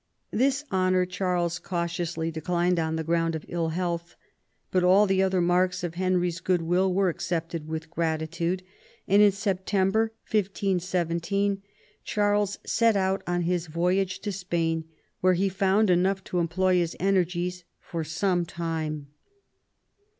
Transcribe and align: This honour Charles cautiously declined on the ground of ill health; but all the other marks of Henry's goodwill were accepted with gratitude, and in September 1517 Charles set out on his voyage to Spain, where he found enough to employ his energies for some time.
This 0.31 0.63
honour 0.71 1.05
Charles 1.05 1.59
cautiously 1.59 2.31
declined 2.31 2.79
on 2.79 2.95
the 2.95 3.03
ground 3.03 3.35
of 3.35 3.45
ill 3.47 3.69
health; 3.69 4.15
but 4.71 4.83
all 4.83 5.05
the 5.05 5.21
other 5.21 5.41
marks 5.41 5.83
of 5.83 5.93
Henry's 5.93 6.39
goodwill 6.39 6.91
were 6.91 7.07
accepted 7.09 7.67
with 7.67 7.91
gratitude, 7.91 8.63
and 9.07 9.21
in 9.21 9.31
September 9.31 10.11
1517 10.27 11.61
Charles 12.03 12.57
set 12.65 12.95
out 12.95 13.21
on 13.27 13.43
his 13.43 13.67
voyage 13.67 14.17
to 14.21 14.31
Spain, 14.31 14.85
where 15.19 15.35
he 15.35 15.47
found 15.49 15.91
enough 15.91 16.23
to 16.23 16.39
employ 16.39 16.77
his 16.77 16.97
energies 16.99 17.63
for 17.79 18.03
some 18.03 18.43
time. 18.43 19.05